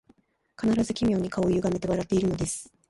[0.59, 2.73] 必ず奇妙に顔をゆがめて笑っているのです